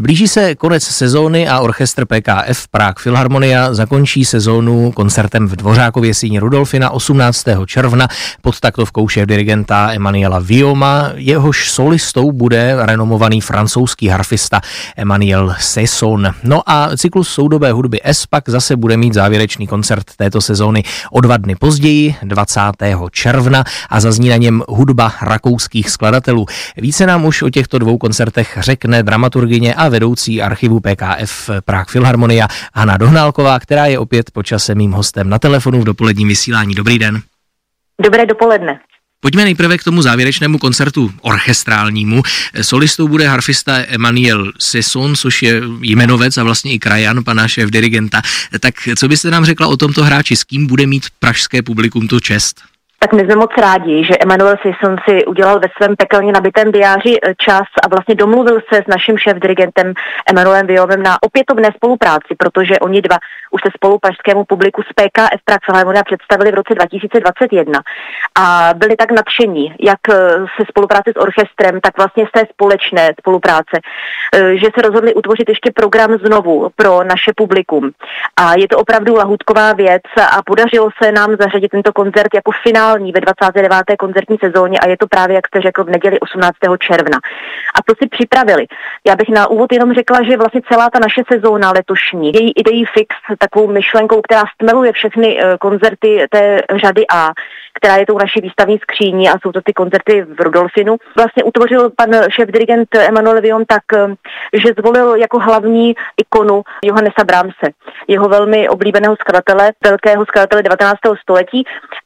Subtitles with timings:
[0.00, 6.38] Blíží se konec sezóny a orchestr PKF Prague Philharmonia zakončí sezónu koncertem v Dvořákově síni
[6.38, 7.44] Rudolfina 18.
[7.66, 8.08] června
[8.40, 11.10] pod taktovkou šéf dirigenta Emanuela Vioma.
[11.14, 14.60] Jehož solistou bude renomovaný francouzský harfista
[14.96, 16.34] Emmanuel Sesson.
[16.44, 21.20] No a cyklus soudobé hudby S pak zase bude mít závěrečný koncert této sezóny o
[21.20, 22.60] dva dny později, 20.
[23.10, 26.46] června a zazní na něm hudba rakouských skladatelů.
[26.76, 32.48] Více nám už o těchto dvou koncertech řekne dramaturgině a vedoucí archivu PKF Prague Filharmonia
[32.74, 36.74] Hanna Dohnálková, která je opět počasem mým hostem na telefonu v dopoledním vysílání.
[36.74, 37.22] Dobrý den.
[38.02, 38.80] Dobré dopoledne.
[39.20, 42.22] Pojďme nejprve k tomu závěrečnému koncertu orchestrálnímu.
[42.62, 48.22] Solistou bude harfista Emmanuel Sesson, což je jmenovec a vlastně i krajan pana šéf dirigenta.
[48.60, 52.20] Tak co byste nám řekla o tomto hráči, s kým bude mít pražské publikum tu
[52.20, 52.71] čest?
[53.02, 57.18] Tak my jsme moc rádi, že Emanuel Sisson si udělal ve svém pekelně nabitém diáři
[57.22, 59.92] eh, čas a vlastně domluvil se s naším šéf-dirigentem
[60.30, 63.16] Emanuelem Viovem na opětovné spolupráci, protože oni dva
[63.50, 67.80] už se spolu pařskému publiku z PKF Prague Philharmonia představili v roce 2021
[68.38, 70.14] a byli tak nadšení, jak eh,
[70.56, 73.76] se spolupráce s orchestrem, tak vlastně z té společné spolupráce,
[74.34, 77.90] eh, že se rozhodli utvořit ještě program znovu pro naše publikum.
[78.36, 80.02] A je to opravdu lahutková věc
[80.36, 83.82] a podařilo se nám zařadit tento koncert jako finál finální ve 29.
[83.98, 86.56] koncertní sezóně a je to právě, jak jste řekl, v neděli 18.
[86.78, 87.18] června.
[87.74, 88.66] A to si připravili.
[89.06, 92.84] Já bych na úvod jenom řekla, že vlastně celá ta naše sezóna letošní, její ideí
[92.84, 97.32] fix, takovou myšlenkou, která stmeluje všechny eh, koncerty té řady A,
[97.74, 100.96] která je tou naší výstavní skříní a jsou to ty koncerty v Rudolfinu.
[101.16, 104.14] Vlastně utvořil pan šéf dirigent Emanuel Vion tak, eh,
[104.54, 107.66] že zvolil jako hlavní ikonu Johannesa Brahmse,
[108.08, 111.16] jeho velmi oblíbeného skladatele, velkého skladatele 19.
[111.22, 111.64] století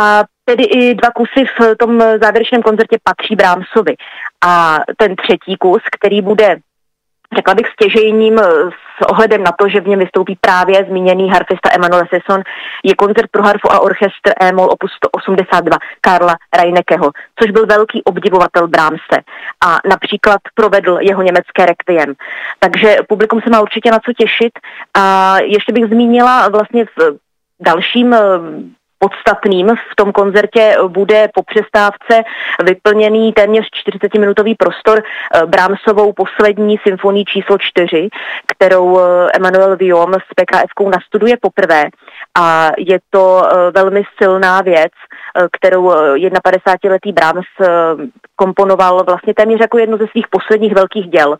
[0.00, 3.94] a tedy i dva kusy v tom závěrečném koncertě patří Brámsovi.
[4.44, 6.56] A ten třetí kus, který bude
[7.36, 8.38] řekla bych stěžejním
[8.98, 12.42] s ohledem na to, že v něm vystoupí právě zmíněný harfista Emanuel Sesson,
[12.84, 18.68] je koncert pro harfu a orchestr E-moll opus 182 Karla Reinekeho, což byl velký obdivovatel
[18.68, 19.18] Brahmse
[19.66, 22.14] a například provedl jeho německé requiem.
[22.58, 24.52] Takže publikum se má určitě na co těšit
[24.94, 27.18] a ještě bych zmínila vlastně v
[27.60, 28.16] dalším
[28.98, 29.68] podstatným.
[29.92, 32.22] V tom koncertě bude po přestávce
[32.64, 38.08] vyplněný téměř 40-minutový prostor eh, Brahmsovou poslední symfonii číslo 4,
[38.46, 39.02] kterou eh,
[39.34, 41.84] Emmanuel Viom s PKF nastuduje poprvé
[42.38, 44.92] a je to eh, velmi silná věc,
[45.52, 47.46] kterou 51-letý Brahms
[48.36, 51.36] komponoval vlastně téměř jako jedno ze svých posledních velkých děl.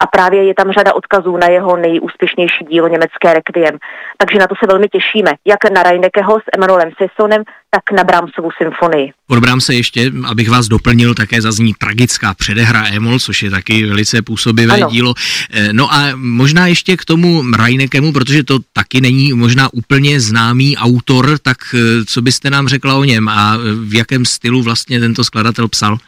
[0.00, 3.78] A právě je tam řada odkazů na jeho nejúspěšnější dílo německé Requiem.
[4.18, 7.42] Takže na to se velmi těšíme, jak na Reinekeho s Emanuelem Sessonem,
[7.74, 9.12] tak na Brahmsovu symfonii.
[9.28, 14.22] Od Brahmse ještě, abych vás doplnil, také zazní tragická předehra Emol, což je taky velice
[14.22, 14.88] působivé ano.
[14.90, 15.14] dílo.
[15.50, 20.76] Eh, no a možná ještě k tomu Reinekemu, protože to taky není možná úplně známý
[20.76, 25.24] autor, tak eh, co byste nám řekla o něm a v jakém stylu vlastně tento
[25.24, 25.98] skladatel psal?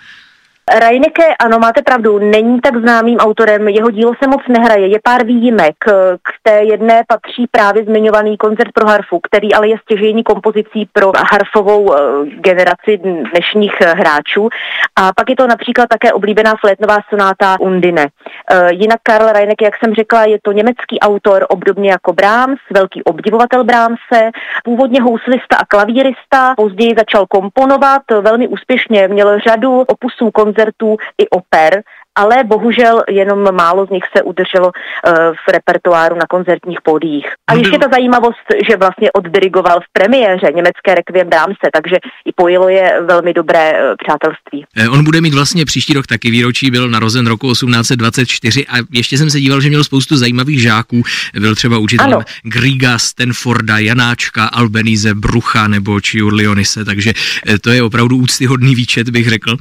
[0.73, 5.27] Reineke, ano, máte pravdu, není tak známým autorem, jeho dílo se moc nehraje, je pár
[5.27, 5.75] výjimek,
[6.23, 11.13] k té jedné patří právě zmiňovaný koncert pro harfu, který ale je stěžejní kompozicí pro
[11.33, 13.01] harfovou eh, generaci
[13.33, 14.49] dnešních eh, hráčů.
[14.97, 18.09] A pak je to například také oblíbená flétnová sonáta Undine.
[18.51, 23.03] Eh, jinak Karl Reineke, jak jsem řekla, je to německý autor, obdobně jako Brahms, velký
[23.03, 24.31] obdivovatel Brahmse,
[24.65, 31.29] původně houslista a klavírista, později začal komponovat, velmi úspěšně měl řadu opusů koncertů koncertů i
[31.29, 31.83] oper,
[32.15, 37.27] ale bohužel jenom málo z nich se udrželo uh, v repertoáru na koncertních pódiích.
[37.47, 42.69] A ještě ta zajímavost, že vlastně oddirigoval v premiéře německé Requiem Dámse, takže i pojilo
[42.69, 44.65] je velmi dobré uh, přátelství.
[44.77, 49.19] Eh, on bude mít vlastně příští rok taky výročí, byl narozen roku 1824 a ještě
[49.19, 51.03] jsem se díval, že měl spoustu zajímavých žáků.
[51.41, 57.13] Byl třeba učitel Griga, Stanforda, Janáčka, Albenize, Brucha nebo Čiur Leonise, takže
[57.61, 59.57] to je opravdu úctyhodný výčet, bych řekl.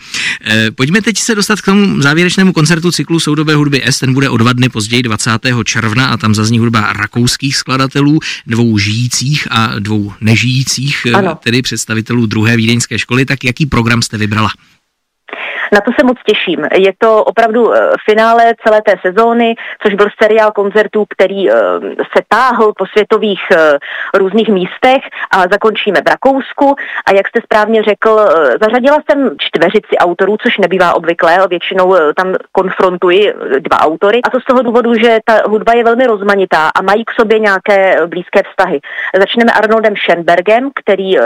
[0.76, 4.30] Pojďme teď se dostat k tomu závěrečnému společnému koncertu cyklu soudobé hudby S, ten bude
[4.30, 5.32] o dva dny později 20.
[5.64, 11.36] června a tam zazní hudba rakouských skladatelů, dvou žijících a dvou nežijících, ano.
[11.44, 13.26] tedy představitelů druhé vídeňské školy.
[13.26, 14.50] Tak jaký program jste vybrala?
[15.74, 16.68] Na to se moc těším.
[16.74, 21.56] Je to opravdu eh, finále celé té sezóny, což byl seriál koncertů, který eh,
[22.18, 23.78] se táhl po světových eh,
[24.14, 26.76] různých místech a zakončíme v Rakousku.
[27.06, 28.20] A jak jste správně řekl,
[28.62, 34.20] zařadila jsem čtveřici autorů, což nebývá obvyklé, většinou tam konfrontuji dva autory.
[34.24, 37.40] A to z toho důvodu, že ta hudba je velmi rozmanitá a mají k sobě
[37.40, 38.80] nějaké blízké vztahy.
[39.20, 41.18] Začneme Arnoldem Schoenbergem, který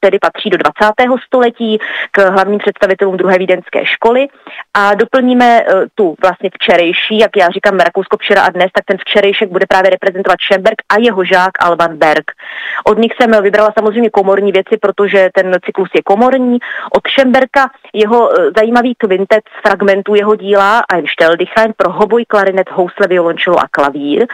[0.00, 0.92] tedy patří do 20.
[1.26, 1.78] století
[2.10, 4.28] k hlavním představitelům druhé vídeňské školy
[4.74, 8.96] a doplníme uh, tu vlastně včerejší, jak já říkám Rakousko včera a dnes, tak ten
[8.98, 12.24] včerejšek bude právě reprezentovat Schemberg a jeho žák Alban Berg.
[12.84, 16.58] Od nich jsem vybrala samozřejmě komorní věci, protože ten cyklus je komorní.
[16.92, 22.70] Od Schemberka jeho uh, zajímavý kvintet z fragmentů jeho díla Ein Stelldichein pro hoboj, klarinet,
[22.70, 24.26] housle, violončelo a klavír.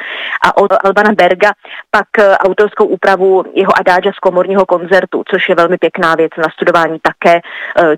[0.43, 1.53] A od Albana Berga
[1.91, 6.49] pak uh, autorskou úpravu jeho adáža z komorního koncertu, což je velmi pěkná věc na
[6.49, 7.41] studování také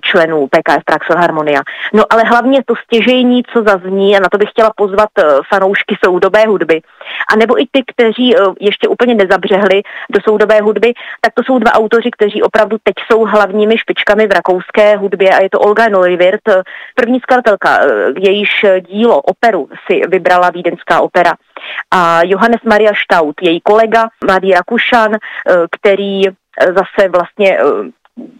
[0.01, 1.09] členů PKF Prax
[1.43, 1.61] Harmonia.
[1.93, 5.95] No ale hlavně to stěžejní, co zazní, a na to bych chtěla pozvat uh, fanoušky
[6.05, 6.81] soudobé hudby,
[7.33, 11.59] a nebo i ty, kteří uh, ještě úplně nezabřehli do soudobé hudby, tak to jsou
[11.59, 15.89] dva autoři, kteří opravdu teď jsou hlavními špičkami v rakouské hudbě a je to Olga
[15.89, 16.49] Neuwirth,
[16.95, 17.79] první skladatelka,
[18.17, 21.33] jejíž dílo, operu si vybrala Vídeňská opera
[21.91, 25.11] a Johannes Maria Staud, její kolega, mladý Rakušan,
[25.71, 26.23] který
[26.59, 27.59] zase vlastně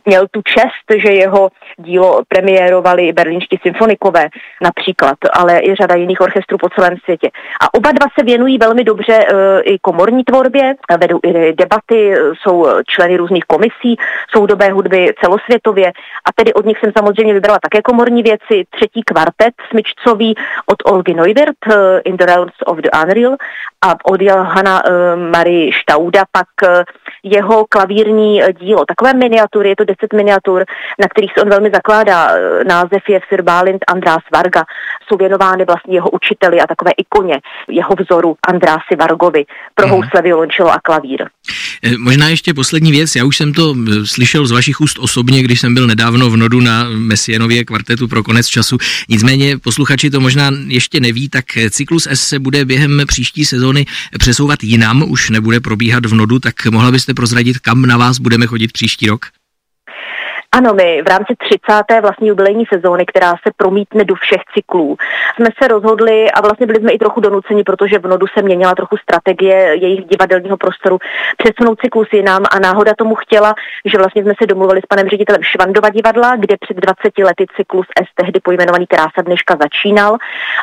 [0.06, 4.30] měl tu čest, že jeho dílo premiérovali berlínští symfonikové
[4.62, 7.30] například, ale i řada jiných orchestrů po celém světě.
[7.62, 12.68] A oba dva se věnují velmi dobře uh, i komorní tvorbě, vedou i debaty, jsou
[12.88, 13.96] členy různých komisí
[14.36, 15.88] soudobé hudby celosvětově
[16.26, 18.64] a tedy od nich jsem samozřejmě vybrala také komorní věci.
[18.70, 20.36] Třetí kvartet smyčcový
[20.66, 21.74] od Olgy Neuwirth, uh,
[22.06, 23.36] In the Realms of the Unreal
[23.82, 24.84] a od Johana
[25.16, 26.48] Marie Stauda pak
[27.24, 29.14] jeho klavírní dílo, takové
[29.64, 30.66] miniatury, je to deset miniatur,
[31.00, 32.28] na kterých se on velmi zakládá.
[32.68, 34.64] Název je Sir Balint András Varga.
[35.08, 39.46] Jsou věnovány vlastně jeho učiteli a takové ikoně jeho vzoru Andrási Vargovi
[39.76, 39.96] pro mhm.
[39.96, 41.28] housle, violončelo a klavír.
[41.84, 45.44] Eh, možná ještě poslední věc, já už jsem to eh, slyšel z vašich úst osobně,
[45.44, 48.78] když jsem byl nedávno v Nodu na Messienově kvartetu pro konec času.
[49.10, 53.86] Nicméně posluchači to možná ještě neví, tak cyklus S se bude během příští sezóny
[54.20, 58.48] přesouvat jinam, už nebude probíhat v Nodu, tak mohla byste prozradit, kam na vás budeme
[58.48, 59.43] chodit příští rok?
[60.56, 62.02] Ano, my v rámci 30.
[62.02, 64.98] vlastně jubilejní sezóny, která se promítne do všech cyklů,
[65.36, 68.76] jsme se rozhodli a vlastně byli jsme i trochu donuceni, protože v Nodu se měnila
[68.76, 71.00] trochu strategie jejich divadelního prostoru
[71.38, 73.56] přesunout cyklus jinam a náhoda tomu chtěla,
[73.86, 77.86] že vlastně jsme se domluvili s panem ředitelem Švandova divadla, kde před 20 lety cyklus
[78.04, 80.14] S tehdy pojmenovaný Krása dneška začínal.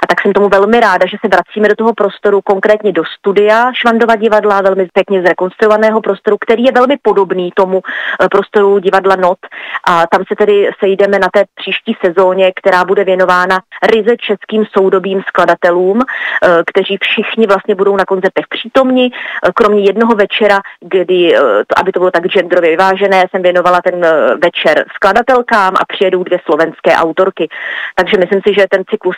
[0.02, 3.72] A tak jsem tomu velmi ráda, že se vracíme do toho prostoru, konkrétně do studia
[3.74, 7.82] Švandova divadla, velmi pěkně zrekonstruovaného prostoru, který je velmi podobný tomu
[8.24, 9.38] eh, prostoru divadla Not
[9.84, 13.60] a tam se tedy sejdeme na té příští sezóně, která bude věnována
[13.92, 20.14] ryze českým soudobým skladatelům, eh, kteří všichni vlastně budou na koncertech přítomni, eh, kromě jednoho
[20.14, 21.40] večera, kdy, eh,
[21.76, 24.06] aby to bylo tak genderově vyvážené, jsem věnovala ten
[24.44, 27.48] večer skladatelkám a přijedou dvě slovenské autorky.
[27.94, 29.16] Takže myslím si, že ten cyklus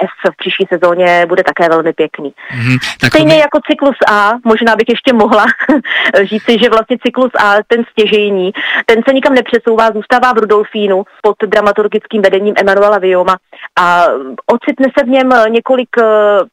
[0.00, 2.34] S v příští sezóně bude také velmi pěkný.
[2.54, 5.46] Mm, Stejně jako cyklus A, možná bych ještě mohla
[6.22, 8.52] říci, že vlastně cyklus A, ten stěžejní,
[8.86, 13.36] ten se nikam nepřesouvá Hrubá zůstává v Rudolfínu pod dramaturgickým vedením Emanuela Vioma
[13.78, 14.06] a
[14.46, 16.04] ocitne se v něm několik uh,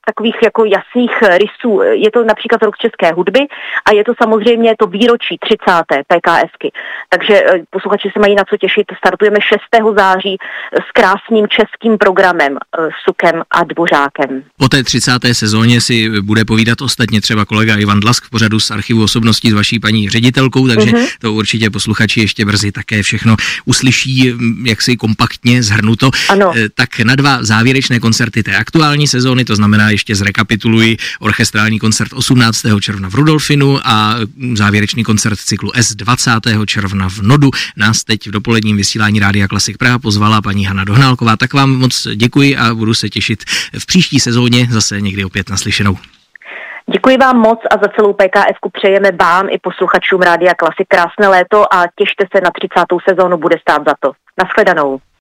[0.05, 1.81] takových jako jasných rysů.
[1.81, 3.39] Je to například rok české hudby
[3.85, 5.83] a je to samozřejmě to výročí 30.
[6.07, 6.71] PKSky.
[7.09, 8.85] Takže uh, posluchači se mají na co těšit.
[8.97, 9.59] Startujeme 6.
[9.97, 10.37] září
[10.73, 14.43] s krásným českým programem uh, Sukem a Dvořákem.
[14.57, 15.11] Po té 30.
[15.31, 19.53] sezóně si bude povídat ostatně třeba kolega Ivan Dlask v pořadu z archivu osobností s
[19.53, 21.07] vaší paní ředitelkou, takže uh-huh.
[21.21, 23.35] to určitě posluchači ještě brzy také všechno všechno
[23.65, 26.11] uslyší jaksi kompaktně zhrnuto.
[26.29, 26.53] Ano.
[26.55, 32.13] Eh, tak na dva závěrečné koncerty té aktuální sezóny, to znamená ještě zrekapituluji orchestrální koncert
[32.13, 32.79] 18.
[32.79, 34.15] června v Rudolfinu a
[34.53, 36.31] závěrečný koncert cyklu S 20.
[36.65, 37.51] června v Nodu.
[37.77, 41.37] Nás teď v dopoledním vysílání Rádia Klasik Praha pozvala paní Hana Dohnálková.
[41.37, 43.43] Tak vám moc děkuji a budu se těšit
[43.79, 45.97] v příští sezóně zase někdy opět naslyšenou.
[46.89, 51.73] Děkuji vám moc a za celou PKF přejeme vám i posluchačům Rádia Klasik krásné léto
[51.73, 52.85] a těšte se na 30.
[53.09, 54.11] sezónu, bude stát za to.
[54.37, 55.01] Naschledanou.